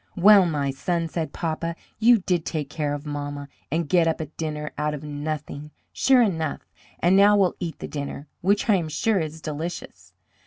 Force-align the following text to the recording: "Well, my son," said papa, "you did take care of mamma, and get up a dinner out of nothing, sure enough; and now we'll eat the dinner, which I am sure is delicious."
"Well, 0.15 0.47
my 0.47 0.71
son," 0.71 1.07
said 1.09 1.31
papa, 1.31 1.75
"you 1.99 2.17
did 2.21 2.43
take 2.43 2.71
care 2.71 2.95
of 2.95 3.05
mamma, 3.05 3.47
and 3.71 3.87
get 3.87 4.07
up 4.07 4.19
a 4.19 4.25
dinner 4.25 4.71
out 4.75 4.95
of 4.95 5.03
nothing, 5.03 5.69
sure 5.93 6.23
enough; 6.23 6.65
and 6.97 7.15
now 7.15 7.37
we'll 7.37 7.55
eat 7.59 7.77
the 7.77 7.87
dinner, 7.87 8.25
which 8.41 8.67
I 8.67 8.77
am 8.77 8.89
sure 8.89 9.19
is 9.19 9.39
delicious." 9.41 10.15